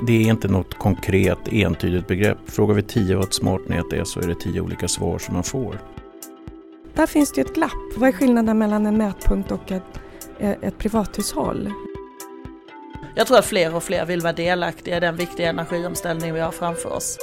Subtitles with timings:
[0.00, 2.38] Det är inte något konkret entydigt begrepp.
[2.46, 5.34] Frågar vi tio vad ett smart nät är så är det tio olika svar som
[5.34, 5.78] man får.
[6.94, 7.96] Där finns det ett glapp.
[7.96, 10.00] Vad är skillnaden mellan en mätpunkt och ett,
[10.38, 11.72] ett privathushåll?
[13.14, 16.50] Jag tror att fler och fler vill vara delaktiga i den viktiga energiomställning vi har
[16.50, 17.18] framför oss.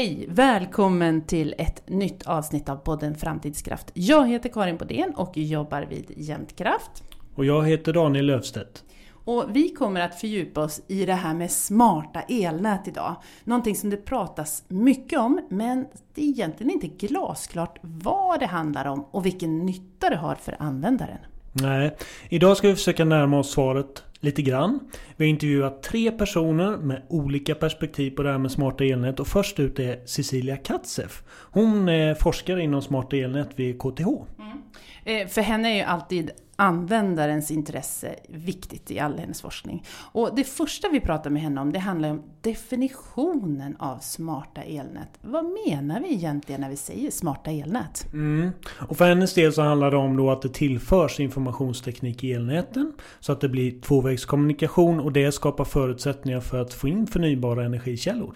[0.00, 0.26] Hej!
[0.28, 3.90] Välkommen till ett nytt avsnitt av podden Framtidskraft.
[3.94, 7.02] Jag heter Karin Bodén och jobbar vid Jämtkraft.
[7.34, 8.84] Och jag heter Daniel Löfstedt.
[9.24, 13.16] Och vi kommer att fördjupa oss i det här med smarta elnät idag.
[13.44, 18.84] Någonting som det pratas mycket om, men det är egentligen inte glasklart vad det handlar
[18.84, 21.18] om och vilken nytta det har för användaren.
[21.52, 21.96] Nej,
[22.28, 24.80] idag ska vi försöka närma oss svaret lite grann.
[25.16, 29.26] Vi har intervjuat tre personer med olika perspektiv på det här med smarta elnät och
[29.26, 31.22] först ut är Cecilia Katzef.
[31.28, 34.08] Hon eh, är forskare inom smarta elnät vid KTH.
[34.38, 34.62] Mm.
[35.04, 36.30] Eh, för henne är ju alltid
[36.60, 39.84] användarens intresse viktigt i all hennes forskning.
[40.12, 45.08] Och det första vi pratar med henne om det handlar om definitionen av smarta elnät.
[45.20, 48.06] Vad menar vi egentligen när vi säger smarta elnät?
[48.12, 48.50] Mm.
[48.88, 52.92] Och för hennes del så handlar det om då att det tillförs informationsteknik i elnäten
[53.20, 58.34] så att det blir tvåvägskommunikation och det skapar förutsättningar för att få in förnybara energikällor.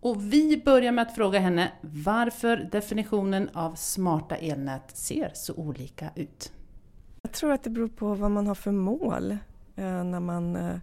[0.00, 6.10] Och vi börjar med att fråga henne varför definitionen av smarta elnät ser så olika
[6.16, 6.52] ut.
[7.26, 9.30] Jag tror att det beror på vad man har för mål
[9.76, 10.76] eh, när man eh,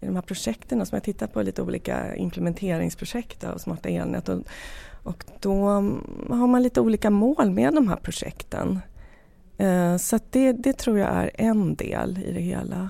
[0.00, 4.42] i de här projekten som jag tittat på lite olika implementeringsprojekt av smarta elnät och,
[5.02, 8.80] och då mm, har man lite olika mål med de här projekten.
[9.58, 12.88] Eh, så det, det tror jag är en del i det hela.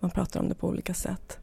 [0.00, 1.38] Man pratar om det på olika sätt.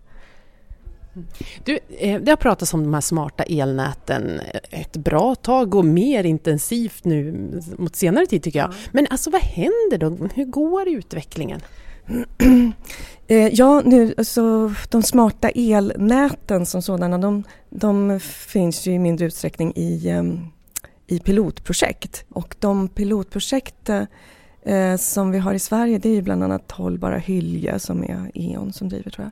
[1.64, 6.24] Du, eh, det har pratats om de här smarta elnäten ett bra tag och mer
[6.24, 8.70] intensivt nu mot senare tid tycker jag.
[8.70, 8.78] Mm.
[8.92, 10.28] Men alltså vad händer då?
[10.34, 11.62] Hur går utvecklingen?
[13.28, 19.26] Eh, ja, nu, alltså, de smarta elnäten som sådana de, de finns ju i mindre
[19.26, 20.40] utsträckning i, ehm,
[21.08, 22.26] i pilotprojekt.
[22.30, 23.90] Och de pilotprojekt
[24.62, 28.32] eh, som vi har i Sverige det är ju bland annat Hållbara Hylje som är
[28.34, 29.32] E.ON som driver tror jag.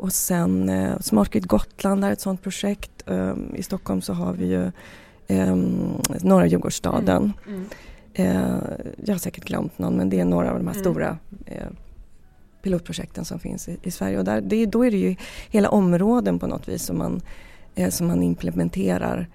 [0.00, 2.90] Och sen eh, Smart Grid Gotland är ett sådant projekt.
[3.06, 4.70] Eh, I Stockholm så har vi ju
[5.26, 5.56] eh,
[6.20, 7.32] Norra Djurgårdsstaden.
[7.46, 7.66] Mm.
[8.14, 8.36] Mm.
[8.36, 8.60] Eh,
[9.04, 10.84] jag har säkert glömt någon men det är några av de här mm.
[10.84, 11.68] stora eh,
[12.62, 14.18] pilotprojekten som finns i, i Sverige.
[14.18, 15.16] Och där, det, då är det ju
[15.50, 17.20] hela områden på något vis som man,
[17.74, 19.28] eh, som man implementerar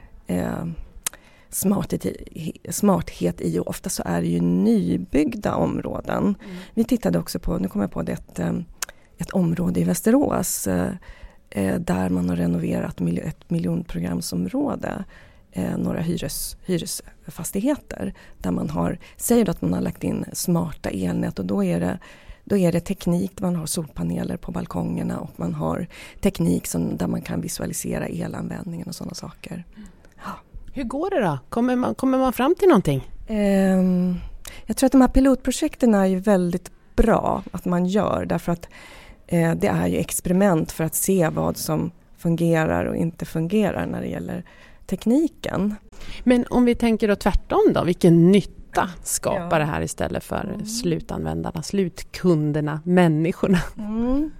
[1.49, 6.23] smarthet i, smarthet i och ofta så är det ju nybyggda områden.
[6.23, 6.57] Mm.
[6.73, 8.53] Vi tittade också på, nu kommer jag på det, ett, eh,
[9.17, 10.91] ett område i Västerås eh,
[11.49, 15.05] eh, där man har renoverat ett miljonprogramsområde
[15.77, 21.45] några hyres, hyresfastigheter där man har, säger att man har lagt in smarta elnät och
[21.45, 21.99] då är det
[22.45, 25.87] då är det teknik man har solpaneler på balkongerna och man har
[26.21, 29.63] teknik som, där man kan visualisera elanvändningen och sådana saker.
[29.75, 29.87] Mm.
[30.75, 31.37] Hur går det då?
[31.49, 33.11] Kommer man, kommer man fram till någonting?
[33.29, 34.19] Um,
[34.65, 38.67] jag tror att de här pilotprojekten är ju väldigt bra att man gör därför att
[39.27, 44.01] eh, det är ju experiment för att se vad som fungerar och inte fungerar när
[44.01, 44.43] det gäller
[44.85, 45.75] tekniken.
[46.23, 49.59] Men om vi tänker då tvärtom då, vilken nytta skapar ja.
[49.59, 50.65] det här istället för mm.
[50.65, 53.59] slutanvändarna, slutkunderna, människorna?
[53.77, 54.31] Mm.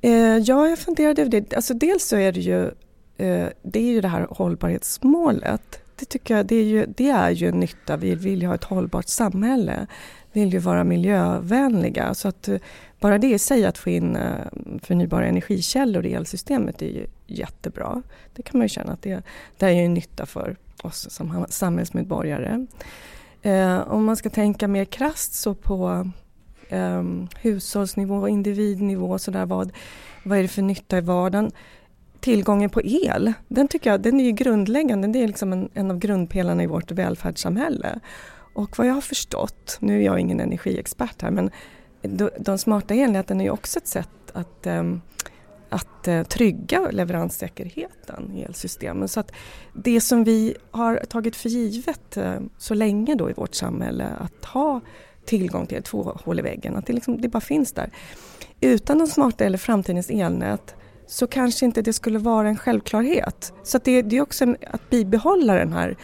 [0.00, 1.54] Eh, ja, jag funderade över det.
[1.54, 2.70] Alltså dels så är det ju
[3.16, 5.80] Eh, det är ju det här hållbarhetsmålet.
[5.96, 7.96] Det tycker jag, det är ju, det är ju en nytta.
[7.96, 9.86] Vi vill ju ha ett hållbart samhälle.
[10.32, 12.14] Vi vill ju vara miljövänliga.
[12.14, 12.58] Så att eh,
[13.00, 14.46] bara det i sig att få in eh,
[14.82, 18.02] förnybara energikällor i elsystemet är ju jättebra.
[18.34, 19.22] Det kan man ju känna att det,
[19.58, 22.66] det är ju en nytta för oss som samhällsmedborgare.
[23.86, 26.10] om man ska tänka mer krast så på
[26.72, 29.72] um, hushållsnivå, individnivå, så där, vad,
[30.24, 31.52] vad är det för nytta i vardagen?
[32.22, 35.08] Tillgången på el, den tycker jag den är ju grundläggande.
[35.08, 38.00] Det är liksom en, en av grundpelarna i vårt välfärdssamhälle.
[38.54, 41.50] Och vad jag har förstått, nu är jag ingen energiexpert här, men
[42.38, 45.00] de, smarta elnäten är ju också ett sätt att, ehm,
[45.68, 49.08] att eh, trygga leveranssäkerheten i elsystemen.
[49.08, 49.32] Så att
[49.74, 54.44] det som vi har tagit för givet eh, så länge då i vårt samhälle, att
[54.44, 54.80] ha
[55.24, 57.90] tillgång till två hål i väggen, att det, liksom, det bara finns där.
[58.60, 60.74] Utan de smarta eller framtidens elnät
[61.12, 63.52] så kanske inte det skulle vara en självklarhet.
[63.62, 65.96] Så det, det, är också att bibehålla den här,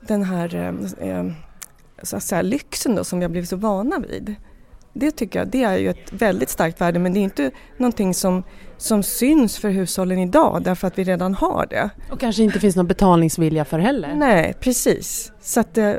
[0.00, 1.26] den här eh, eh,
[2.02, 4.34] så att säga, lyxen då, som vi har blivit så vana vid.
[4.92, 8.14] det tycker jag det är ju ett väldigt starkt värde men det är inte någonting
[8.14, 8.42] som,
[8.76, 11.90] som syns för hushållen idag därför att vi redan har det.
[12.10, 14.14] Och kanske inte finns någon betalningsvilja för heller.
[14.14, 15.32] Nej, precis.
[15.40, 15.94] Så, att, eh,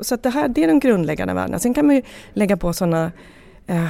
[0.00, 1.58] så att det här det är de grundläggande värdena.
[1.58, 2.02] Sen kan man ju
[2.32, 3.12] lägga på sådana
[3.66, 3.88] eh,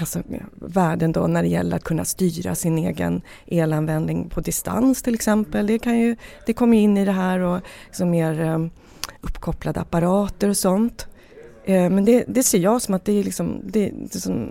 [0.00, 0.22] Alltså,
[0.54, 5.66] värden då när det gäller att kunna styra sin egen elanvändning på distans till exempel.
[5.66, 6.16] Det, kan ju,
[6.46, 8.70] det kommer in i det här och liksom mer ehm,
[9.20, 11.06] uppkopplade apparater och sånt.
[11.64, 14.48] Eh, men det, det, ser jag som att det är, liksom, det, det är som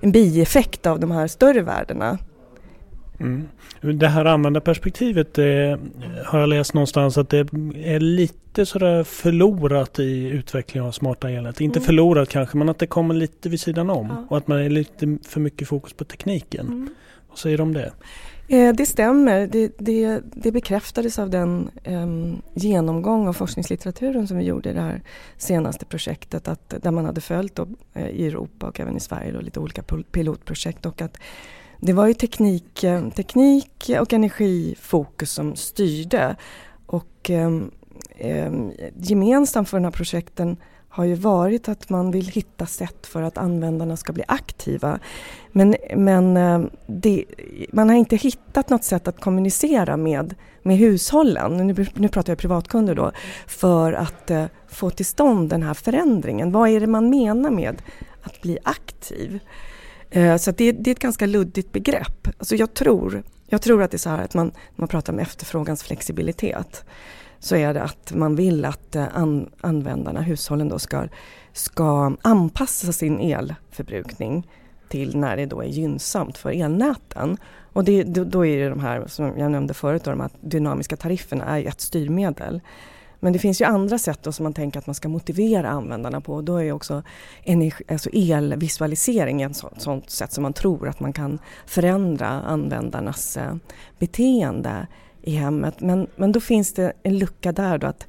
[0.00, 2.18] en bieffekt av de här större värdena.
[3.20, 3.48] Mm.
[3.80, 5.44] Det här användarperspektivet eh,
[6.24, 7.38] har jag läst någonstans att det
[7.84, 11.60] är lite sådär förlorat i utvecklingen av smarta elnät.
[11.60, 11.86] Inte mm.
[11.86, 14.26] förlorat kanske men att det kommer lite vid sidan om ja.
[14.30, 16.66] och att man är lite för mycket fokus på tekniken.
[16.66, 16.88] Mm.
[17.28, 17.92] Vad säger du om det?
[18.48, 19.46] Eh, det stämmer.
[19.46, 22.06] Det, det, det, bekräftades av den eh,
[22.54, 25.02] genomgång av forskningslitteraturen som vi gjorde i det här
[25.36, 26.48] senaste projektet.
[26.48, 29.60] Att, där man hade följt då, eh, i Europa och även i Sverige då, lite
[29.60, 29.82] olika
[30.12, 30.86] pilotprojekt.
[30.86, 31.18] Och att
[31.86, 36.36] det var ju teknik, eh, teknik och energifokus som styrde.
[36.86, 37.70] Och ehm,
[38.16, 38.52] eh,
[38.96, 40.56] gemensamt för de här projekten
[40.88, 44.98] har ju varit att man vill hitta sätt för att användarna ska bli aktiva.
[45.52, 47.24] Men, men eh, det,
[47.72, 52.38] man har inte hittat något sätt att kommunicera med, med hushållen, nu, nu pratar jag
[52.38, 53.12] privatkunder då,
[53.46, 56.52] för att eh, få till stånd den här förändringen.
[56.52, 57.82] Vad är det man menar med
[58.22, 59.40] att bli aktiv?
[60.10, 62.28] Eh, så det, det, är ett ganska luddigt begrepp.
[62.38, 65.18] Alltså jag, tror, jag tror att det är så här att man, man pratar om
[65.18, 66.84] efterfrågans flexibilitet
[67.38, 71.08] så är det att man vill att eh, an, användarna, hushållen då ska,
[71.52, 74.46] ska anpassa sin elförbrukning
[74.88, 77.36] till när det då är gynnsamt för elnäten.
[77.72, 80.96] Och det, då är det de här som jag nämnde förut, då, de här dynamiska
[80.96, 82.60] tarifferna är ett styrmedel.
[83.24, 86.20] Men det finns ju andra sätt då som man tänker att man ska motivera användarna
[86.20, 86.42] på.
[86.42, 87.02] Då är också
[87.42, 93.36] energi, alltså elvisualisering ett sånt, sånt sätt som man tror att man kan förändra användarnas
[93.36, 93.54] eh,
[93.98, 94.86] beteende
[95.22, 95.80] i hemmet.
[95.80, 98.06] Men, men då finns det en lucka där då att,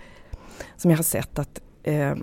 [0.78, 2.16] som jag har sett att eh,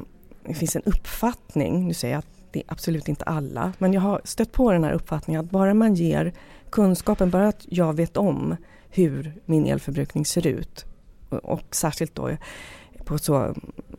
[0.46, 4.00] det finns en uppfattning, nu säger jag att det är absolut inte alla, men jag
[4.00, 6.32] har stött på den här uppfattningen att bara man ger
[6.70, 8.56] kunskapen, bara att jag vet om
[8.90, 10.84] hur min elförbrukning ser ut
[11.28, 12.30] och, och särskilt då
[13.12, 13.54] på så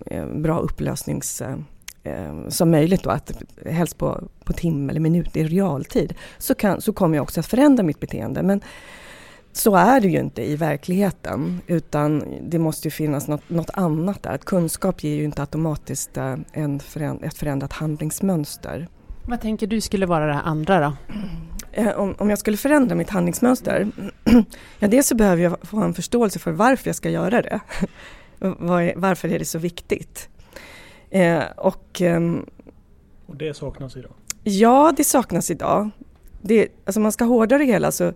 [0.06, 1.56] eh, bra upplösnings eh,
[2.04, 3.32] eh, som möjligt då, att
[3.66, 7.46] helst på, på timme eller minut i realtid, så, kan, så kommer jag också att
[7.46, 8.44] förändra mitt beteende.
[8.44, 8.62] Men
[9.52, 14.24] så är det ju inte i verkligheten utan det måste ju finnas något, något annat
[14.24, 14.32] där.
[14.32, 16.18] Att kunskap ger ju inte automatiskt
[16.52, 18.88] en föränd, ett förändrat handlingsmönster.
[19.26, 20.94] Vad tänker du skulle vara det andra då?
[21.96, 23.92] Om, om jag skulle förändra mitt handlingsmönster?
[24.80, 27.60] ja, dels så behöver jag få en förståelse för varför jag ska göra det.
[28.96, 30.30] Varför är det så viktigt?
[31.10, 32.46] Eh, och, ehm,
[33.26, 34.12] och det saknas idag?
[34.44, 35.90] Ja, det saknas idag.
[36.42, 38.14] Det, alltså man ska hårdare det hela så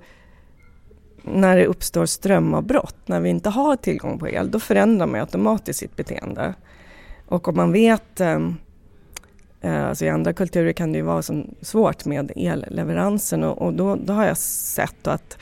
[1.24, 5.80] när det uppstår strömavbrott, när vi inte har tillgång på el, då förändrar man automatiskt
[5.80, 6.54] sitt beteende.
[7.28, 8.40] Och om man vet, eh,
[9.62, 13.74] eh, alltså i andra kulturer kan det ju vara som svårt med elleveransen och, och
[13.74, 15.38] då, då, har jag sett att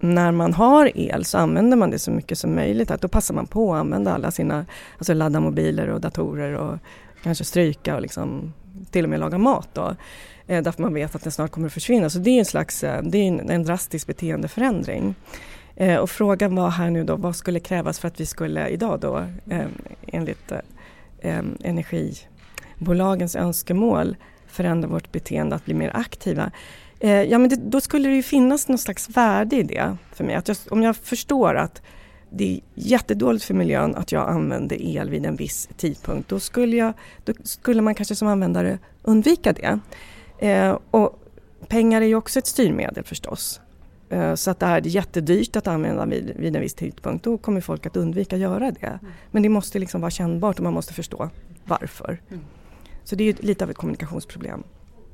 [0.00, 2.90] när man har el så använder man det så mycket som möjligt.
[2.90, 4.66] Att då passar man på att använda alla sina,
[4.98, 6.78] alltså ladda mobiler och datorer och
[7.22, 8.52] kanske stryka och liksom
[8.90, 9.68] till och med laga mat.
[9.72, 9.96] Då
[10.46, 12.10] eh, därför man vet att den snart kommer att försvinna.
[12.10, 15.14] Så det är en slags, eh, det är en, en drastisk beteendeförändring.
[15.76, 19.00] Eh, och frågan var här nu då, vad skulle krävas för att vi skulle idag
[19.00, 19.18] då
[19.50, 19.66] eh,
[20.06, 20.58] enligt eh,
[21.20, 26.50] eh energibolagens önskemål förändra vårt beteende att bli mer aktiva.
[27.00, 30.24] Eh, ja men det, då skulle det ju finnas någon slags värde i det för
[30.24, 30.34] mig.
[30.34, 31.82] Att jag, om jag förstår att
[32.30, 36.28] det är jättedåligt för miljön att jag använder el vid en viss tidpunkt.
[36.28, 36.92] Då skulle, jag,
[37.24, 39.78] då skulle man kanske som användare undvika det.
[40.38, 41.22] Eh, och
[41.68, 43.60] pengar är ju också ett styrmedel förstås.
[44.08, 47.38] Eh, så att det här är jättedyrt att använda vid, vid en viss tidpunkt, då
[47.38, 48.86] kommer folk att undvika att göra det.
[48.86, 49.12] Mm.
[49.30, 51.30] Men det måste liksom vara kännbart och man måste förstå
[51.64, 52.20] varför.
[52.28, 52.44] Mm.
[53.04, 54.62] Så det är lite av ett kommunikationsproblem.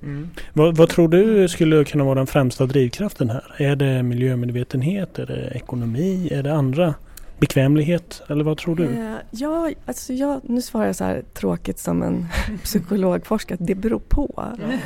[0.02, 0.30] Mm.
[0.52, 3.54] Vad, vad, tror du skulle kunna vara den främsta drivkraften här?
[3.58, 5.18] Är det miljömedvetenhet?
[5.18, 6.28] Är det ekonomi?
[6.32, 6.94] Är det andra
[7.42, 8.84] bekvämlighet eller vad tror du?
[8.84, 12.26] Eh, ja, alltså jag, nu svarar jag så här tråkigt som en
[12.62, 14.44] psykologforskare, det beror på.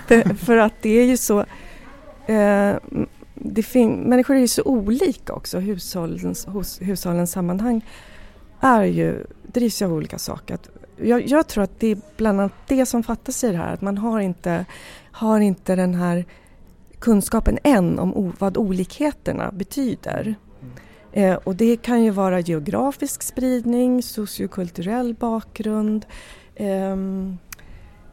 [0.09, 1.41] För, för, att det är ju så,
[2.27, 2.75] eh,
[3.35, 7.85] det fin- människor är ju så olika också, hushållens, hos, hushållens sammanhang
[8.61, 10.59] är ju, drivs ju av olika saker.
[10.97, 13.81] Jag, jag, tror att det är bland annat det som fattas i det här, att
[13.81, 14.65] man har inte,
[15.17, 16.25] har inte den här
[16.99, 20.35] kunskapen än om vad olikheterna betyder.
[21.13, 26.07] Eh, och det kan ju vara geografisk spridning, sociokulturell bakgrund,
[26.55, 26.97] eh,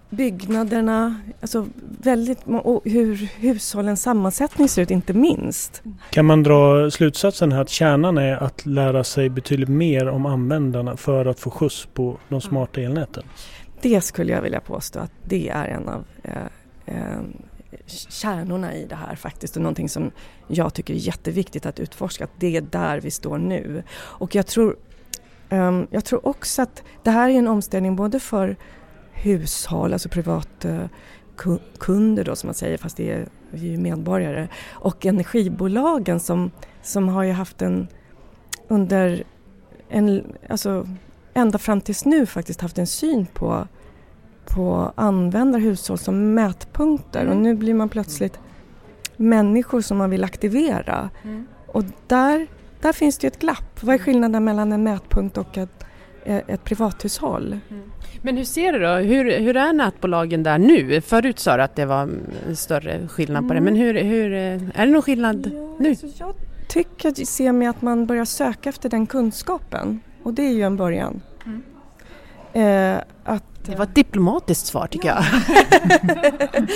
[0.09, 1.67] byggnaderna, alltså
[2.01, 5.83] väldigt, och hur hushållens sammansättning ser ut inte minst.
[6.09, 10.97] Kan man dra slutsatsen här att kärnan är att lära sig betydligt mer om användarna
[10.97, 13.23] för att få skjuts på de smarta elnäten?
[13.81, 16.31] Det skulle jag vilja påstå att det är en av eh,
[16.85, 17.21] eh,
[17.85, 20.11] kärnorna i det här faktiskt och någonting som
[20.47, 22.23] jag tycker är jätteviktigt att utforska.
[22.23, 23.83] Att det är där vi står nu.
[23.95, 24.77] Och jag tror,
[25.49, 28.57] um, jag tror också att det här är en omställning både för
[29.11, 34.47] hushåll, alltså privatkunder eh, då som man säger, fast det är, ju medborgare.
[34.71, 37.87] Och energibolagen som, som har ju haft en,
[38.67, 39.23] under
[39.89, 40.87] en, alltså
[41.33, 43.67] ända fram tills nu faktiskt haft en syn på,
[44.45, 47.31] på användarhushåll som mätpunkter mm.
[47.31, 48.39] och nu blir man plötsligt
[49.17, 51.09] människor som man vill aktivera.
[51.23, 51.47] Mm.
[51.67, 52.47] Och där,
[52.81, 53.83] där finns det ju ett glapp.
[53.83, 55.83] Vad är skillnaden mellan en mätpunkt och ett,
[56.25, 57.59] ett privathushåll?
[57.69, 57.91] Mm.
[58.21, 58.93] Men hur ser du då?
[58.93, 61.01] Hur, hur är nätbolagen där nu?
[61.01, 62.09] Förut sa du att det var
[62.55, 65.89] större skillnad på det, men hur, hur, är det någon skillnad ja, nu?
[65.89, 66.35] Alltså jag
[66.67, 70.61] tycker att ser mig att man börjar söka efter den kunskapen och det är ju
[70.61, 71.21] en början.
[71.45, 71.63] Mm.
[72.53, 75.25] Eh, att, det var ett diplomatiskt svar tycker ja.
[75.31, 76.67] jag.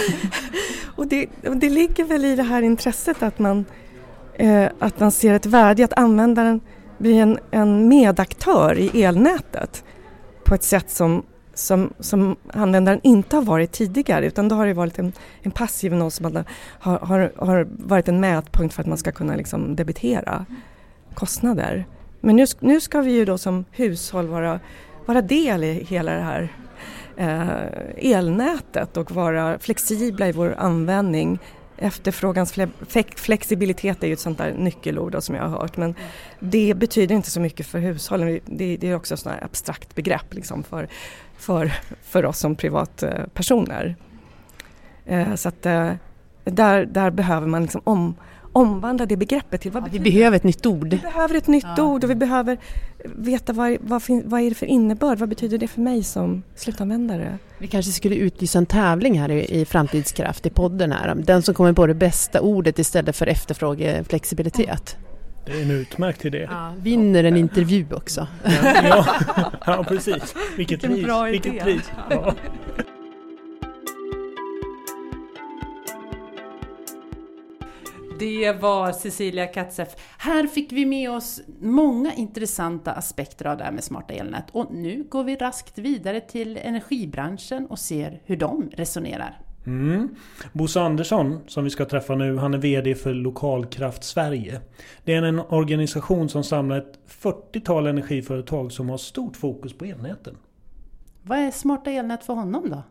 [0.95, 3.65] och, det, och det ligger väl i det här intresset att man,
[4.33, 6.61] eh, att man ser ett värde i att användaren
[6.97, 9.83] blir en, en medaktör i elnätet
[10.43, 14.73] på ett sätt som, som, som användaren inte har varit tidigare utan då har det
[14.73, 16.43] varit en, en passiv någon som
[16.79, 20.45] har, har, har varit en mätpunkt för att man ska kunna liksom debitera
[21.13, 21.85] kostnader.
[22.21, 24.59] Men nu, nu ska vi ju då som hushåll vara,
[25.05, 26.53] vara del i hela det här
[27.17, 27.57] Eh,
[27.97, 31.39] elnätet och vara flexibla i vår användning
[31.79, 32.53] Efterfrågans
[33.15, 35.95] flexibilitet är ju ett sånt där nyckelord som jag har hört men
[36.39, 38.39] det betyder inte så mycket för hushållen.
[38.45, 40.87] Det, är också ett sånt abstrakt begrepp liksom för,
[41.37, 43.95] för, för oss som privatpersoner.
[45.05, 45.91] Eh, så att eh,
[46.43, 48.15] där, där behöver man liksom om,
[48.57, 50.89] omvandla det begreppet till vad ja, Vi behöver ett nytt ord.
[50.89, 51.83] Vi behöver ett nytt ja.
[51.83, 52.57] ord och vi behöver
[53.05, 57.37] veta vad, vad, vad är det för innebörd, vad betyder det för mig som slutanvändare?
[57.57, 61.15] Vi kanske skulle utlysa en tävling här i, i Framtidskraft i podden här.
[61.15, 64.97] Den som kommer på det bästa ordet istället för efterfrågeflexibilitet.
[65.45, 66.47] Det är en utmärkt idé.
[66.51, 68.27] Ja, vinner en intervju också.
[68.43, 69.05] Ja, ja,
[69.65, 70.35] ja precis.
[70.57, 71.05] Vilket Vilken pris.
[71.05, 71.49] Bra idé.
[71.49, 71.91] Vilket pris.
[78.19, 79.89] Det var Cecilia Katzef.
[80.17, 84.45] Här fick vi med oss många intressanta aspekter av det här med smarta elnät.
[84.51, 89.39] Och nu går vi raskt vidare till energibranschen och ser hur de resonerar.
[89.65, 90.09] Mm.
[90.53, 94.61] Bosse Andersson, som vi ska träffa nu, han är VD för Lokalkraft Sverige.
[95.03, 100.37] Det är en organisation som samlar ett 40-tal energiföretag som har stort fokus på elnäten.
[101.23, 102.83] Vad är smarta elnät för honom då?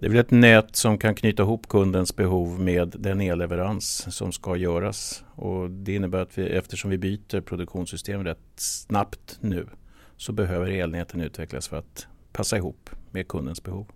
[0.00, 4.32] Det är väl ett nät som kan knyta ihop kundens behov med den elleverans som
[4.32, 5.24] ska göras.
[5.34, 9.66] Och det innebär att vi, eftersom vi byter produktionssystem rätt snabbt nu
[10.16, 13.86] så behöver elnäten utvecklas för att passa ihop med kundens behov.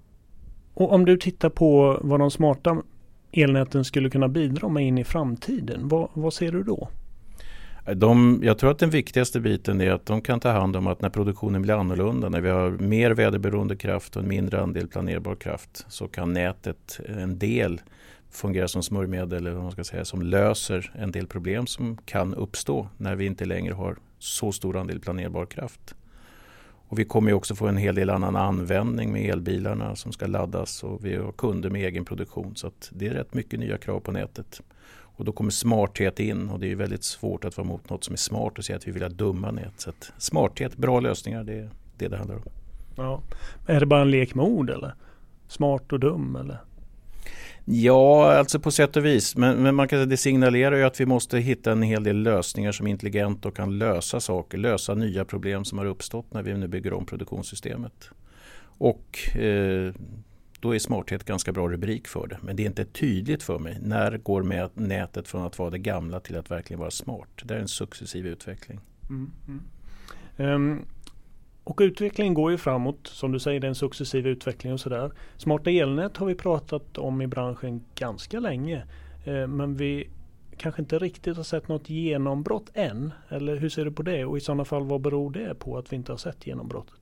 [0.74, 2.82] Och om du tittar på vad de smarta
[3.32, 6.88] elnäten skulle kunna bidra med in i framtiden, vad, vad ser du då?
[7.94, 11.00] De, jag tror att den viktigaste biten är att de kan ta hand om att
[11.00, 15.34] när produktionen blir annorlunda, när vi har mer väderberoende kraft och en mindre andel planerbar
[15.34, 17.80] kraft så kan nätet, en del,
[18.30, 22.34] fungera som smörjmedel eller vad man ska säga, som löser en del problem som kan
[22.34, 25.94] uppstå när vi inte längre har så stor andel planerbar kraft.
[26.88, 30.84] Och vi kommer också få en hel del annan användning med elbilarna som ska laddas
[30.84, 34.12] och vi har kunder med egen produktion så det är rätt mycket nya krav på
[34.12, 34.60] nätet.
[35.16, 38.12] Och då kommer smarthet in och det är väldigt svårt att vara emot något som
[38.12, 39.72] är smart och säga att vi vill ha dumma nät.
[39.76, 42.42] Så smarthet, bra lösningar, det är det det handlar om.
[42.96, 43.22] Ja.
[43.66, 44.94] Är det bara en lek med ord eller?
[45.48, 46.58] Smart och dum eller?
[47.64, 49.36] Ja, alltså på sätt och vis.
[49.36, 52.16] Men, men man kan säga det signalerar ju att vi måste hitta en hel del
[52.16, 56.42] lösningar som är intelligent och kan lösa saker, lösa nya problem som har uppstått när
[56.42, 58.10] vi nu bygger om produktionssystemet.
[58.62, 59.94] Och eh,
[60.60, 62.38] då är smarthet ganska bra rubrik för det.
[62.42, 63.78] Men det är inte tydligt för mig.
[63.82, 67.28] När går med nätet från att vara det gamla till att verkligen vara smart?
[67.42, 68.80] Det är en successiv utveckling.
[69.08, 69.60] Mm, mm.
[70.54, 70.84] Um,
[71.64, 73.06] och utvecklingen går ju framåt.
[73.06, 75.12] Som du säger, det är en successiv utveckling och sådär.
[75.36, 78.84] Smarta elnät har vi pratat om i branschen ganska länge.
[79.26, 80.10] Uh, men vi
[80.56, 83.12] kanske inte riktigt har sett något genombrott än.
[83.28, 84.24] Eller hur ser du på det?
[84.24, 86.99] Och i sådana fall vad beror det på att vi inte har sett genombrottet?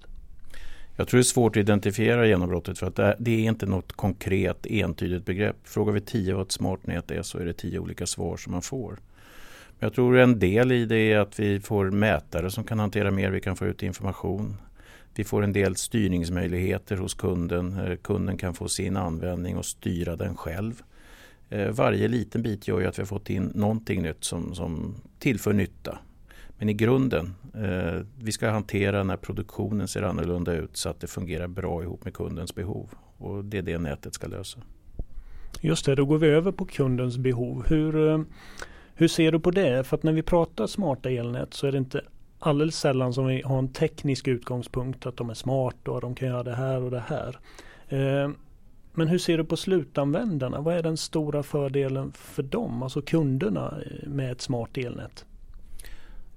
[0.98, 4.66] Jag tror det är svårt att identifiera genombrottet för att det är inte något konkret
[4.66, 5.56] entydigt begrepp.
[5.64, 8.52] Frågar vi tio vad ett smart nät är så är det tio olika svar som
[8.52, 8.90] man får.
[8.90, 13.10] Men jag tror en del i det är att vi får mätare som kan hantera
[13.10, 14.56] mer, vi kan få ut information.
[15.14, 17.78] Vi får en del styrningsmöjligheter hos kunden.
[17.78, 20.82] Eh, kunden kan få sin användning och styra den själv.
[21.50, 24.94] Eh, varje liten bit gör ju att vi har fått in någonting nytt som, som
[25.18, 25.98] tillför nytta.
[26.58, 31.06] Men i grunden, eh, vi ska hantera när produktionen ser annorlunda ut så att det
[31.06, 32.90] fungerar bra ihop med kundens behov.
[33.16, 34.60] Och det är det nätet ska lösa.
[35.60, 37.64] Just det, då går vi över på kundens behov.
[37.68, 38.20] Hur, eh,
[38.94, 39.86] hur ser du på det?
[39.86, 42.00] För att när vi pratar smarta elnät så är det inte
[42.38, 46.28] alldeles sällan som vi har en teknisk utgångspunkt att de är smarta och de kan
[46.28, 47.38] göra det här och det här.
[47.88, 48.30] Eh,
[48.94, 50.60] men hur ser du på slutanvändarna?
[50.60, 55.24] Vad är den stora fördelen för dem, alltså kunderna eh, med ett smart elnät?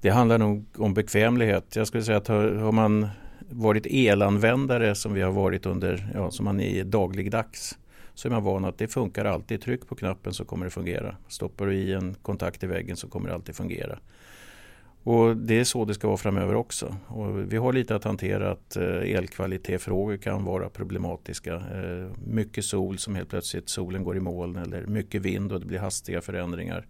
[0.01, 1.75] Det handlar nog om bekvämlighet.
[1.75, 3.07] Jag skulle säga att har, man
[3.49, 7.77] varit elanvändare som vi har varit under, ja, som man är dagligdags
[8.13, 9.61] så är man van att det funkar alltid.
[9.61, 11.15] Tryck på knappen så kommer det fungera.
[11.27, 13.99] Stoppar du i en kontakt i väggen så kommer det alltid fungera.
[15.03, 16.95] Och Det är så det ska vara framöver också.
[17.07, 21.55] Och vi har lite att hantera att eh, elkvalitetsfrågor kan vara problematiska.
[21.55, 25.65] Eh, mycket sol som helt plötsligt solen går i moln eller mycket vind och det
[25.65, 26.85] blir hastiga förändringar.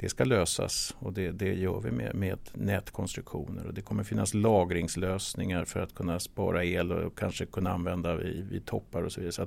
[0.00, 3.66] Det ska lösas och det, det gör vi med, med nätkonstruktioner.
[3.66, 8.48] Och det kommer finnas lagringslösningar för att kunna spara el och kanske kunna använda vid,
[8.50, 9.32] vid toppar och så vidare.
[9.32, 9.46] Så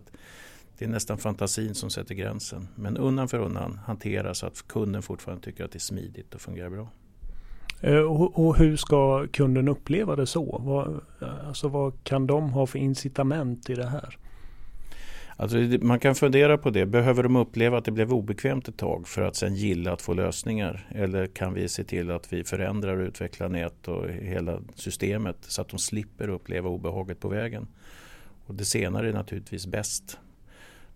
[0.78, 2.68] det är nästan fantasin som sätter gränsen.
[2.76, 6.42] Men undan för undan hantera så att kunden fortfarande tycker att det är smidigt och
[6.42, 6.88] fungerar bra.
[7.82, 8.02] Eh,
[8.34, 10.62] och hur ska kunden uppleva det så?
[10.64, 11.02] Vad,
[11.48, 14.18] alltså vad kan de ha för incitament i det här?
[15.42, 16.86] Alltså man kan fundera på det.
[16.86, 20.14] Behöver de uppleva att det blev obekvämt ett tag för att sen gilla att få
[20.14, 20.88] lösningar?
[20.90, 25.62] Eller kan vi se till att vi förändrar och utvecklar nät och hela systemet så
[25.62, 27.68] att de slipper uppleva obehaget på vägen?
[28.46, 30.20] Och det senare är naturligtvis bäst.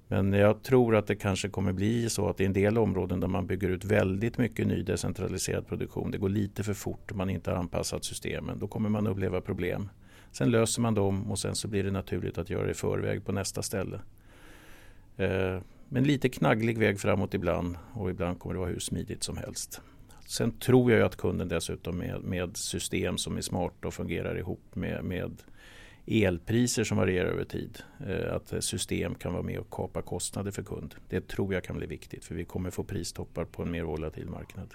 [0.08, 3.28] Men jag tror att det kanske kommer bli så att i en del områden där
[3.28, 7.30] man bygger ut väldigt mycket ny decentraliserad produktion, det går lite för fort och man
[7.30, 9.90] inte har anpassat systemen, då kommer man uppleva problem.
[10.32, 13.26] Sen löser man dem och sen så blir det naturligt att göra det i förväg
[13.26, 14.00] på nästa ställe.
[15.18, 19.38] Eh, men lite knagglig väg framåt ibland och ibland kommer det vara hur smidigt som
[19.38, 19.82] helst.
[20.28, 24.76] Sen tror jag att kunden dessutom med, med system som är smarta och fungerar ihop
[24.76, 25.32] med, med
[26.08, 27.80] elpriser som varierar över tid.
[28.08, 30.96] Eh, att system kan vara med och kapa kostnader för kund.
[31.10, 34.28] Det tror jag kan bli viktigt för vi kommer få pristoppar på en mer volatil
[34.28, 34.74] marknad.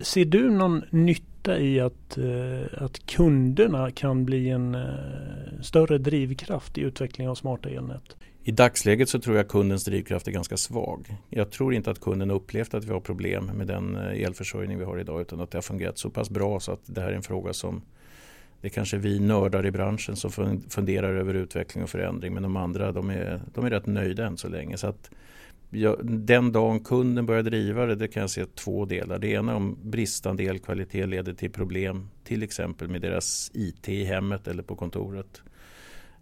[0.00, 4.76] Ser du någon nytta i att, eh, att kunderna kan bli en
[5.62, 8.16] större drivkraft i utvecklingen av smarta elnät?
[8.48, 11.16] I dagsläget så tror jag kundens drivkraft är ganska svag.
[11.30, 14.84] Jag tror inte att kunden upplevt att vi har problem med den eh, elförsörjning vi
[14.84, 17.12] har idag utan att det har fungerat så pass bra så att det här är
[17.12, 17.82] en fråga som
[18.60, 20.30] det är kanske vi nördar i branschen som
[20.68, 24.36] funderar över utveckling och förändring men de andra de är, de är rätt nöjda än
[24.36, 24.76] så länge.
[24.76, 25.10] Så att
[25.70, 29.18] jag, den dagen kunden börjar driva det, det kan jag se två delar.
[29.18, 34.48] Det ena om bristande elkvalitet leder till problem till exempel med deras IT i hemmet
[34.48, 35.42] eller på kontoret.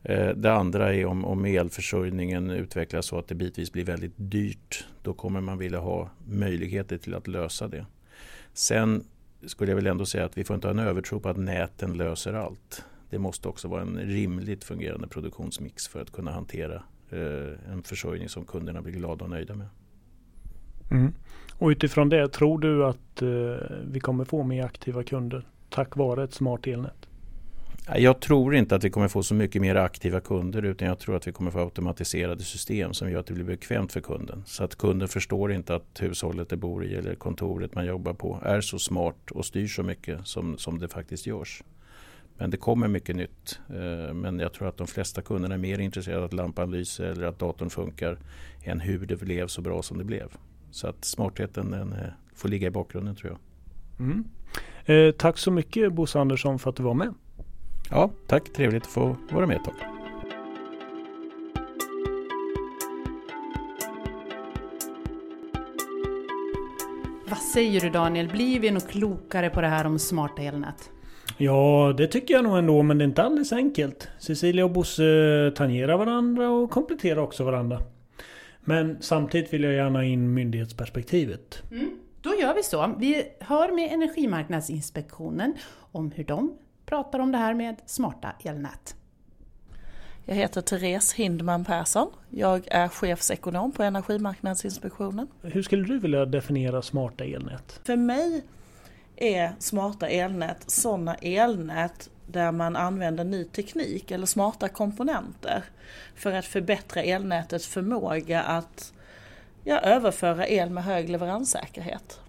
[0.05, 4.87] Eh, det andra är om, om elförsörjningen utvecklas så att det bitvis blir väldigt dyrt.
[5.03, 7.87] Då kommer man vilja ha möjligheter till att lösa det.
[8.53, 9.05] Sen
[9.47, 11.97] skulle jag väl ändå säga att vi får inte ha en övertro på att näten
[11.97, 12.85] löser allt.
[13.11, 18.29] Det måste också vara en rimligt fungerande produktionsmix för att kunna hantera eh, en försörjning
[18.29, 19.69] som kunderna blir glada och nöjda med.
[20.91, 21.13] Mm.
[21.59, 23.29] Och utifrån det, tror du att eh,
[23.91, 27.09] vi kommer få mer aktiva kunder tack vare ett smart elnät?
[27.87, 31.17] Jag tror inte att vi kommer få så mycket mer aktiva kunder utan jag tror
[31.17, 34.43] att vi kommer få automatiserade system som gör att det blir bekvämt för kunden.
[34.47, 38.41] Så att kunden förstår inte att hushållet det bor i eller kontoret man jobbar på
[38.43, 41.63] är så smart och styr så mycket som, som det faktiskt görs.
[42.39, 43.61] Men det kommer mycket nytt.
[43.69, 47.05] Eh, men jag tror att de flesta kunderna är mer intresserade av att lampan lyser
[47.05, 48.19] eller att datorn funkar
[48.63, 50.33] än hur det blev så bra som det blev.
[50.71, 51.99] Så att smartheten den eh,
[52.35, 53.39] får ligga i bakgrunden tror jag.
[54.07, 54.25] Mm.
[54.85, 57.15] Eh, tack så mycket Bosse Andersson för att du var med.
[57.91, 58.53] Ja, tack.
[58.53, 59.75] Trevligt att få vara med ett tag.
[67.29, 70.91] Vad säger du Daniel, blir vi nog klokare på det här om smarta elnät?
[71.39, 74.09] Ja, det tycker jag nog ändå, men det är inte alldeles enkelt.
[74.19, 77.81] Cecilia och Bosse tangerar varandra och kompletterar också varandra.
[78.61, 81.63] Men samtidigt vill jag gärna in myndighetsperspektivet.
[81.71, 82.95] Mm, då gör vi så.
[82.99, 85.55] Vi hör med Energimarknadsinspektionen
[85.93, 88.97] om hur de pratar om det här med smarta elnät.
[90.27, 92.11] Jag heter Therese Hindman Persson.
[92.31, 95.29] Jag är chefsekonom på Energimarknadsinspektionen.
[95.43, 97.81] Hur skulle du vilja definiera smarta elnät?
[97.85, 98.45] För mig
[99.17, 105.65] är smarta elnät sådana elnät där man använder ny teknik eller smarta komponenter
[106.15, 108.93] för att förbättra elnätets förmåga att
[109.65, 112.21] ja, överföra el med hög leveranssäkerhet.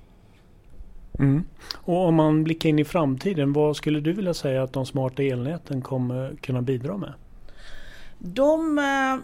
[1.20, 1.44] Mm.
[1.76, 5.24] Och om man blickar in i framtiden, vad skulle du vilja säga att de smarta
[5.24, 7.14] elnäten kommer kunna bidra med?
[8.18, 9.18] De, eh,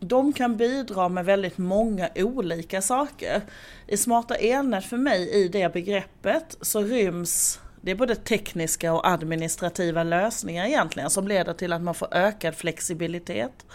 [0.00, 3.40] de kan bidra med väldigt många olika saker.
[3.86, 9.08] I smarta elnät för mig, i det begreppet, så ryms det är både tekniska och
[9.08, 13.66] administrativa lösningar egentligen som leder till att man får ökad flexibilitet.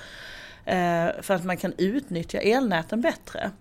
[0.65, 3.51] Eh, för att man kan utnyttja elnäten bättre.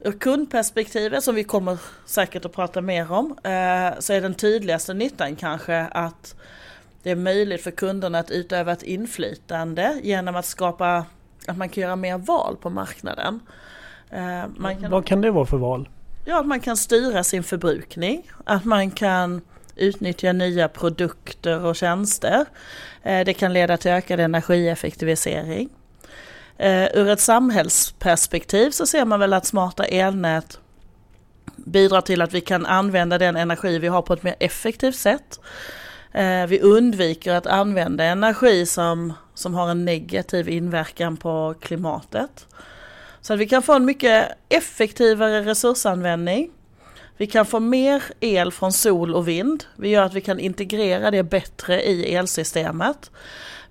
[0.00, 4.94] Ur kundperspektivet, som vi kommer säkert att prata mer om, eh, så är den tydligaste
[4.94, 6.34] nyttan kanske att
[7.02, 11.04] det är möjligt för kunderna att utöva ett inflytande genom att skapa
[11.46, 13.40] att man kan göra mer val på marknaden.
[14.10, 15.88] Eh, kan, Vad kan det vara för val?
[16.24, 19.40] Ja, att man kan styra sin förbrukning, att man kan
[19.76, 22.44] utnyttja nya produkter och tjänster.
[23.02, 25.68] Eh, det kan leda till ökad energieffektivisering.
[26.58, 30.58] Eh, ur ett samhällsperspektiv så ser man väl att smarta elnät
[31.56, 35.40] bidrar till att vi kan använda den energi vi har på ett mer effektivt sätt.
[36.12, 42.46] Eh, vi undviker att använda energi som, som har en negativ inverkan på klimatet.
[43.20, 46.50] Så att vi kan få en mycket effektivare resursanvändning.
[47.18, 49.64] Vi kan få mer el från sol och vind.
[49.76, 53.10] Vi gör att vi kan integrera det bättre i elsystemet.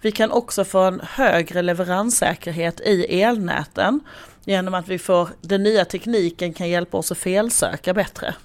[0.02, 4.00] Vi kan också få en högre leveranssäkerhet i elnäten
[4.46, 8.36] genom att vi får den nya tekniken kan hjälpa oss att felsöka bättre.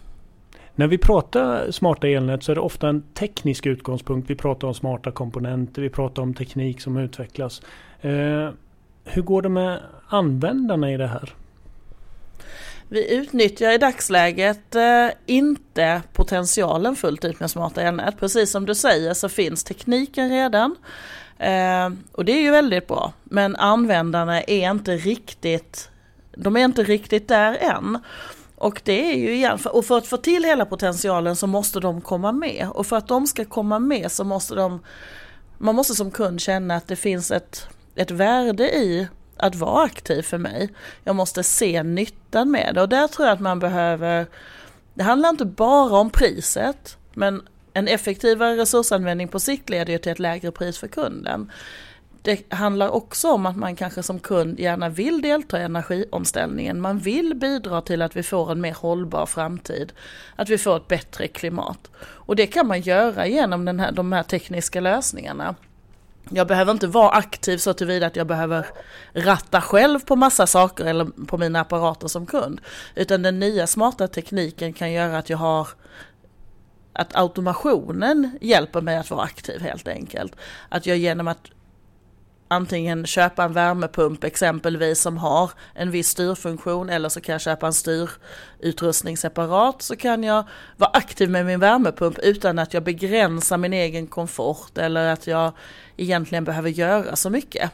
[0.75, 4.31] När vi pratar smarta elnät så är det ofta en teknisk utgångspunkt.
[4.31, 7.63] Vi pratar om smarta komponenter, vi pratar om teknik som utvecklas.
[8.01, 8.51] Eh,
[9.05, 11.35] hur går det med användarna i det här?
[12.93, 18.19] Vi utnyttjar i dagsläget eh, inte potentialen fullt ut med smarta elnät.
[18.19, 20.77] Precis som du säger så finns tekniken redan.
[21.39, 23.13] Eh, och det är ju väldigt bra.
[23.25, 25.91] Men användarna är inte riktigt,
[26.37, 27.99] de är inte riktigt där än.
[28.57, 32.01] Och det är ju igen, och för att få till hela potentialen så måste de
[32.01, 32.69] komma med.
[32.75, 34.81] Och för att de ska komma med så måste de,
[35.59, 39.09] man måste som kund känna att det finns ett, ett värde i
[39.43, 40.69] att vara aktiv för mig.
[41.05, 44.27] Jag måste se nyttan med det och där tror jag att man behöver,
[44.95, 47.43] det handlar inte bara om priset, men
[47.75, 51.53] en effektivare resursanvändning på sikt leder ju till ett lägre pris för kunden.
[52.23, 56.81] Det handlar också om att man kanske som kund gärna vill delta i energiomställningen.
[56.81, 59.93] Man vill bidra till att vi får en mer hållbar framtid.
[60.37, 61.91] Att vi får ett bättre klimat.
[62.01, 65.55] Och det kan man göra genom den här, de här tekniska lösningarna.
[66.31, 68.67] Jag behöver inte vara aktiv så tillvida att jag behöver
[69.13, 72.61] ratta själv på massa saker eller på mina apparater som kund.
[72.95, 75.69] Utan den nya smarta tekniken kan göra att jag har
[76.93, 80.37] att automationen hjälper mig att vara aktiv helt enkelt.
[80.69, 81.51] Att jag genom att
[82.53, 87.67] antingen köpa en värmepump exempelvis som har en viss styrfunktion eller så kan jag köpa
[87.67, 90.45] en styrutrustning separat så kan jag
[90.77, 95.53] vara aktiv med min värmepump utan att jag begränsar min egen komfort eller att jag
[95.97, 97.71] egentligen behöver göra så mycket.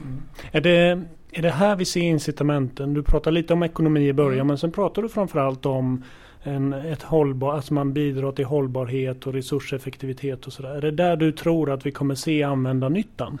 [0.00, 0.22] Mm.
[0.52, 2.94] Är, det, är det här vi ser incitamenten?
[2.94, 4.46] Du pratar lite om ekonomi i början mm.
[4.46, 6.04] men sen pratar du framförallt om
[6.42, 10.74] en, ett hållbar, alltså man bidrar till hållbarhet och resurseffektivitet och sådär.
[10.74, 13.38] Är det där du tror att vi kommer se användarnyttan?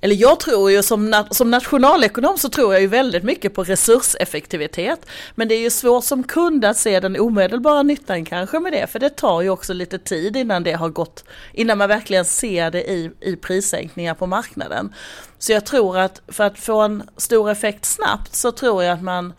[0.00, 5.06] Eller jag tror ju som, som nationalekonom så tror jag ju väldigt mycket på resurseffektivitet.
[5.34, 8.86] Men det är ju svårt som kund att se den omedelbara nyttan kanske med det,
[8.86, 12.70] för det tar ju också lite tid innan det har gått, innan man verkligen ser
[12.70, 14.94] det i, i prissänkningar på marknaden.
[15.38, 19.02] Så jag tror att för att få en stor effekt snabbt så tror jag att
[19.02, 19.32] man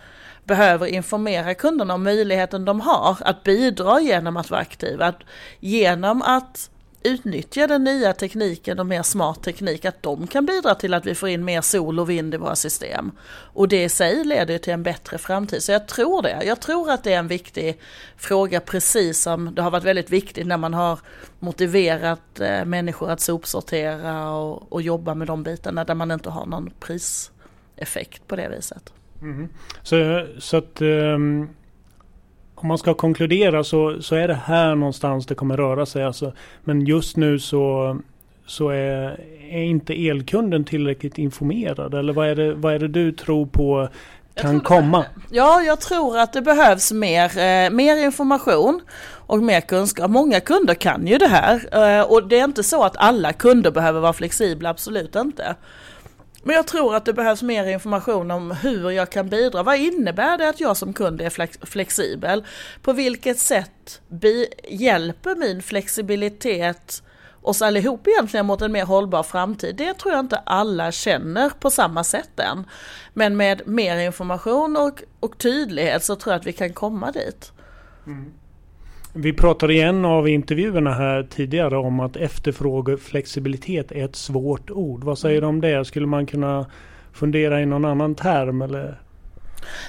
[0.44, 5.06] behöver informera kunderna om möjligheten de har att bidra genom att vara aktiva.
[5.06, 5.20] Att,
[5.60, 6.70] genom att
[7.04, 11.16] utnyttja den nya tekniken och mer smart teknik, att de kan bidra till att vi
[11.16, 13.12] får in mer sol och vind i våra system.
[13.30, 15.64] Och det i sig leder till en bättre framtid.
[15.64, 16.44] Så jag tror det.
[16.44, 17.80] Jag tror att det är en viktig
[18.18, 21.00] fråga precis som det har varit väldigt viktigt när man har
[21.40, 26.46] motiverat eh, människor att sopsortera och, och jobba med de bitarna där man inte har
[26.46, 28.94] någon priseffekt på det viset.
[29.22, 29.50] Mm.
[29.84, 31.50] Så, så att um
[32.62, 36.04] om man ska konkludera så, så är det här någonstans det kommer röra sig.
[36.04, 37.98] Alltså, men just nu så,
[38.46, 39.20] så är,
[39.50, 41.94] är inte elkunden tillräckligt informerad.
[41.94, 43.90] Eller vad är det, vad är det du tror på
[44.36, 45.06] kan komma?
[45.30, 50.12] Ja, jag tror att det behövs mer, eh, mer information och mer kunskap.
[50.12, 53.72] Många kunder kan ju det här eh, och det är inte så att alla kunder
[53.72, 55.56] behöver vara flexibla, absolut inte.
[56.44, 59.64] Men jag tror att det behövs mer information om hur jag kan bidra.
[59.64, 62.46] Vad innebär det att jag som kund är flexibel?
[62.82, 64.02] På vilket sätt
[64.68, 67.04] hjälper min flexibilitet
[67.42, 69.76] oss allihop egentligen mot en mer hållbar framtid.
[69.76, 72.66] Det tror jag inte alla känner på samma sätt än.
[73.14, 77.52] Men med mer information och, och tydlighet så tror jag att vi kan komma dit.
[78.06, 78.34] Mm.
[79.14, 85.04] Vi pratade i en av intervjuerna här tidigare om att efterfrågeflexibilitet är ett svårt ord.
[85.04, 85.86] Vad säger du om det?
[85.86, 86.66] Skulle man kunna
[87.14, 89.02] fundera i någon annan term eller?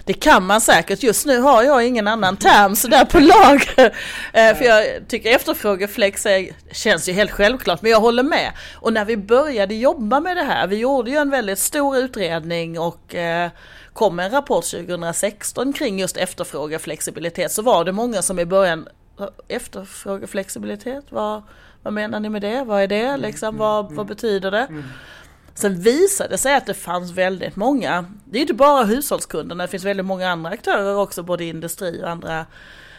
[0.04, 1.02] Det kan man säkert.
[1.02, 3.94] Just nu har jag ingen annan term sådär på lager.
[4.33, 8.52] Eh, för jag tycker efterfrågeflex är, känns ju helt självklart, men jag håller med.
[8.74, 12.78] Och när vi började jobba med det här, vi gjorde ju en väldigt stor utredning
[12.78, 13.50] och eh,
[13.92, 18.88] kom med en rapport 2016 kring just efterfrågeflexibilitet så var det många som i början
[19.48, 21.42] efterfrågeflexibilitet, vad,
[21.83, 22.64] vad menar ni med det?
[22.64, 23.16] Vad är det?
[23.16, 24.83] Liksom, vad, vad betyder det?
[25.54, 29.68] Sen visade det sig att det fanns väldigt många, det är inte bara hushållskunderna, det
[29.68, 32.46] finns väldigt många andra aktörer också, både industri och andra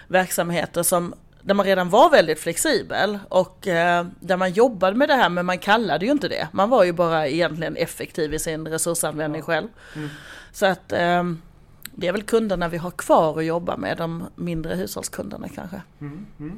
[0.07, 5.15] verksamheter som där man redan var väldigt flexibel och eh, där man jobbade med det
[5.15, 6.47] här men man kallade ju inte det.
[6.51, 9.67] Man var ju bara egentligen effektiv i sin resursanvändning själv.
[9.95, 10.09] Mm.
[10.51, 11.23] Så att eh,
[11.95, 15.81] det är väl kunderna vi har kvar att jobba med, de mindre hushållskunderna kanske.
[16.01, 16.57] Mm, mm.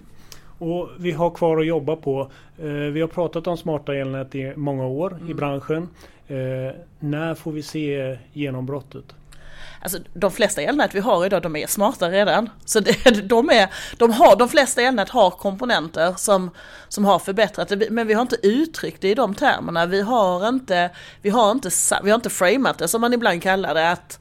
[0.57, 2.31] Och vi har kvar att jobba på.
[2.57, 5.31] Eh, vi har pratat om smarta elnät i många år mm.
[5.31, 5.89] i branschen.
[6.27, 9.05] Eh, när får vi se genombrottet?
[9.81, 12.49] Alltså, de flesta elnät vi har idag de är smarta redan.
[12.65, 16.49] Så det, de, är, de, har, de flesta elnät har komponenter som,
[16.87, 17.89] som har förbättrat det.
[17.89, 19.85] Men vi har inte uttryckt det i de termerna.
[19.85, 20.89] Vi har inte,
[21.21, 21.69] vi har inte,
[22.03, 23.91] vi har inte framat det som man ibland kallar det.
[23.91, 24.19] att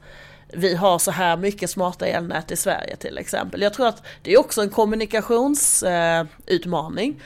[0.55, 3.61] vi har så här mycket smarta elnät i Sverige till exempel.
[3.61, 7.21] Jag tror att det är också en kommunikationsutmaning.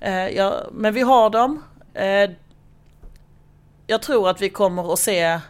[0.00, 1.62] Eh, ja, men vi har dem.
[1.94, 2.30] Eh,
[3.86, 5.40] jag tror att vi kommer att se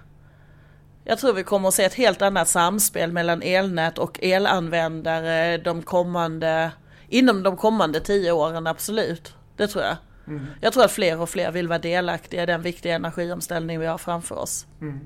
[1.05, 5.83] jag tror vi kommer att se ett helt annat samspel mellan elnät och elanvändare de
[5.83, 6.71] kommande,
[7.09, 9.35] inom de kommande tio åren, absolut.
[9.57, 9.97] Det tror jag.
[10.27, 10.47] Mm.
[10.61, 13.99] Jag tror att fler och fler vill vara delaktiga i den viktiga energiomställning vi har
[13.99, 14.67] framför oss.
[14.81, 15.01] Mm.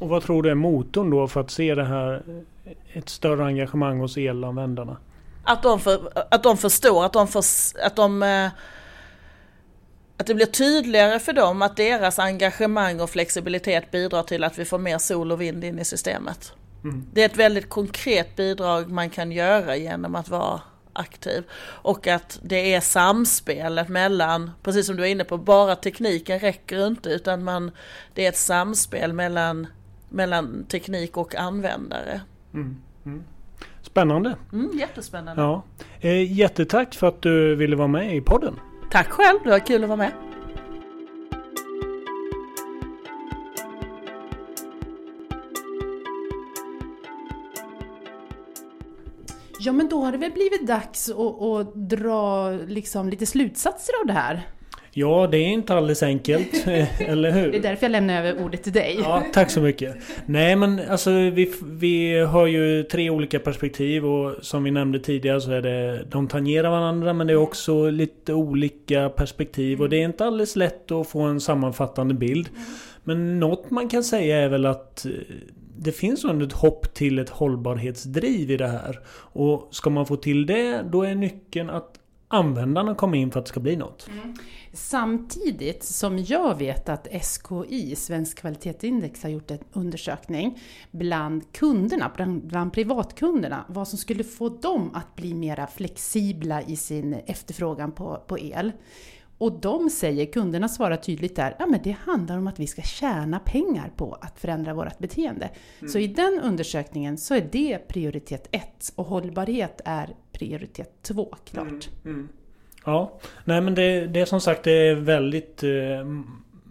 [0.00, 2.22] Och vad tror du är motorn då för att se det här,
[2.92, 4.96] ett större engagemang hos elanvändarna?
[5.44, 7.42] Att de, för, att de förstår, att de, för,
[7.82, 8.48] att de eh,
[10.16, 14.64] att det blir tydligare för dem att deras engagemang och flexibilitet bidrar till att vi
[14.64, 16.52] får mer sol och vind in i systemet.
[16.84, 17.06] Mm.
[17.12, 20.60] Det är ett väldigt konkret bidrag man kan göra genom att vara
[20.92, 21.44] aktiv.
[21.62, 26.86] Och att det är samspelet mellan, precis som du är inne på, bara tekniken räcker
[26.86, 27.70] inte utan man,
[28.14, 29.66] det är ett samspel mellan
[30.10, 32.20] mellan teknik och användare.
[32.54, 32.76] Mm.
[33.04, 33.22] Mm.
[33.82, 34.36] Spännande!
[34.52, 35.42] Mm, jättespännande!
[35.42, 35.62] Ja.
[36.00, 38.54] Eh, jättetack för att du ville vara med i podden!
[38.90, 40.12] Tack själv, det var kul att vara med!
[49.62, 54.06] Ja men då har det väl blivit dags att, att dra liksom lite slutsatser av
[54.06, 54.46] det här?
[54.92, 56.66] Ja, det är inte alldeles enkelt,
[56.98, 57.50] eller hur?
[57.52, 58.98] Det är därför jag lämnar över ordet till dig.
[59.02, 59.96] Ja, tack så mycket.
[60.26, 65.40] Nej, men alltså vi, vi har ju tre olika perspektiv och som vi nämnde tidigare
[65.40, 69.96] så är det de tangerar varandra men det är också lite olika perspektiv och det
[69.96, 72.48] är inte alldeles lätt att få en sammanfattande bild.
[73.04, 75.12] Men något man kan säga är väl att eh,
[75.78, 79.00] det finns ändå ett hopp till ett hållbarhetsdriv i det här.
[79.32, 81.99] Och ska man få till det, då är nyckeln att
[82.32, 84.08] användarna kommer in för att det ska bli något.
[84.08, 84.34] Mm.
[84.72, 90.58] Samtidigt som jag vet att SKI, Svensk kvalitetsindex, har gjort en undersökning
[90.90, 96.76] bland kunderna, bland, bland privatkunderna, vad som skulle få dem att bli mera flexibla i
[96.76, 98.72] sin efterfrågan på, på el.
[99.38, 102.82] Och de säger, kunderna svarar tydligt där, ja men det handlar om att vi ska
[102.82, 105.50] tjäna pengar på att förändra vårt beteende.
[105.80, 105.92] Mm.
[105.92, 111.68] Så i den undersökningen så är det prioritet ett och hållbarhet är prioritet två, klart.
[111.68, 111.80] Mm.
[112.04, 112.28] Mm.
[112.84, 116.04] Ja, nej men det, det är som sagt det är väldigt eh,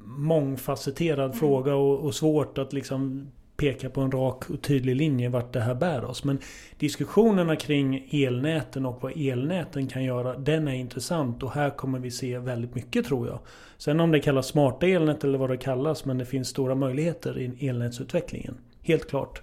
[0.03, 1.37] mångfacetterad mm.
[1.37, 5.59] fråga och, och, svårt att liksom peka på en rak och tydlig linje vart det
[5.59, 6.23] här bär oss.
[6.23, 6.39] Men
[6.77, 12.11] diskussionerna kring elnäten och vad elnäten kan göra, den är intressant och här kommer vi
[12.11, 13.39] se väldigt mycket tror jag.
[13.77, 17.37] Sen om det kallas smarta elnät eller vad det kallas, men det finns stora möjligheter
[17.37, 18.57] i elnätsutvecklingen.
[18.81, 19.41] Helt klart.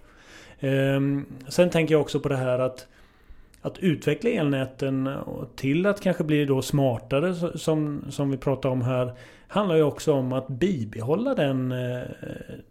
[0.61, 2.87] Ehm, sen tänker jag också på det här att
[3.63, 5.11] att utveckla elnäten
[5.57, 9.13] till att kanske bli då smartare som, som vi pratar om här
[9.49, 12.03] handlar ju också om att bibehålla den, eh,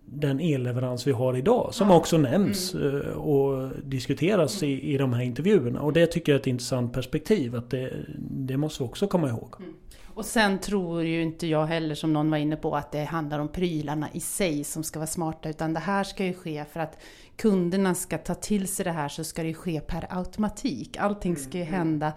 [0.05, 1.69] den elleverans vi har idag.
[1.73, 3.01] Som också nämns mm.
[3.01, 5.81] Eh, och diskuteras i, i de här intervjuerna.
[5.81, 7.55] Och det tycker jag är ett intressant perspektiv.
[7.55, 9.55] Att det, det måste vi också komma ihåg.
[9.59, 9.73] Mm.
[10.15, 13.39] Och sen tror ju inte jag heller, som någon var inne på, att det handlar
[13.39, 15.49] om prylarna i sig som ska vara smarta.
[15.49, 16.99] Utan det här ska ju ske för att
[17.36, 20.97] kunderna ska ta till sig det här så ska det ske per automatik.
[20.97, 21.73] Allting ska ju mm.
[21.73, 22.13] hända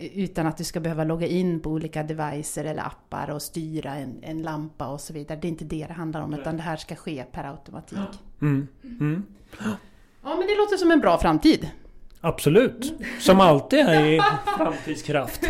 [0.00, 4.18] Utan att du ska behöva logga in på olika devicer eller appar och styra en,
[4.22, 5.38] en lampa och så vidare.
[5.42, 7.98] Det är inte det det handlar om, utan det här ska ske per automatik.
[8.40, 8.68] Mm.
[8.82, 9.22] Mm.
[10.22, 11.70] Ja, men det låter som en bra framtid.
[12.20, 12.94] Absolut.
[13.18, 14.20] Som alltid är i
[14.56, 15.46] framtidskraft.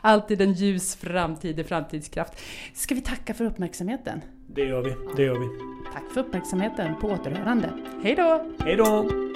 [0.00, 2.40] Alltid en ljus framtid i framtidskraft.
[2.74, 4.20] Ska vi tacka för uppmärksamheten?
[4.46, 4.94] Det gör vi.
[5.16, 5.46] Det gör vi.
[5.92, 6.94] Tack för uppmärksamheten.
[7.00, 7.70] På återhörande.
[8.02, 8.44] Hej då!
[8.64, 9.29] Hej då!